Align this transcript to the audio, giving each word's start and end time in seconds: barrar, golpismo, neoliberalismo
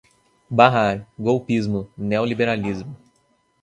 barrar, 0.49 1.05
golpismo, 1.15 1.87
neoliberalismo 1.95 2.97